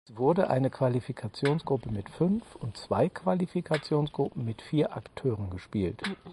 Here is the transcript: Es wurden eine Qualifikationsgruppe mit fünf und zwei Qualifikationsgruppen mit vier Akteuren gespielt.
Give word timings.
Es 0.09 0.17
wurden 0.17 0.45
eine 0.45 0.71
Qualifikationsgruppe 0.71 1.91
mit 1.91 2.09
fünf 2.09 2.55
und 2.55 2.75
zwei 2.75 3.07
Qualifikationsgruppen 3.07 4.43
mit 4.43 4.63
vier 4.63 4.97
Akteuren 4.97 5.51
gespielt. 5.51 6.01